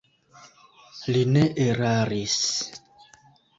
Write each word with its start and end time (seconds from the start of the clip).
Li 1.09 1.21
ne 1.35 1.45
eraris. 1.67 2.39